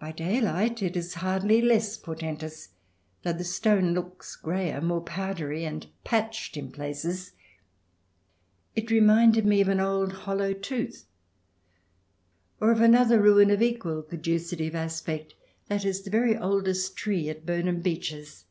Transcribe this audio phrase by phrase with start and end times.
[0.00, 2.70] By daylight it is hardly less portentous,
[3.22, 7.34] though the stone looks greyer, more powdery, and patched in places.
[8.74, 11.06] It reminded me of an old hollow tooth,
[12.60, 15.36] or of another ruin of equal caducity of aspect—
[15.68, 18.44] that is, the very oldest tree at Burnham Beeches.